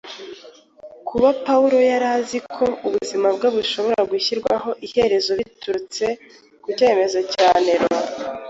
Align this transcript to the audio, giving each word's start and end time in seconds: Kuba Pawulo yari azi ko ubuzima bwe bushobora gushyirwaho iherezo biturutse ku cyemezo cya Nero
Kuba 1.07 1.29
Pawulo 1.45 1.77
yari 1.91 2.07
azi 2.17 2.37
ko 2.53 2.65
ubuzima 2.87 3.27
bwe 3.35 3.47
bushobora 3.55 4.01
gushyirwaho 4.11 4.69
iherezo 4.87 5.31
biturutse 5.41 6.05
ku 6.63 6.67
cyemezo 6.77 7.19
cya 7.31 7.49
Nero 7.65 7.85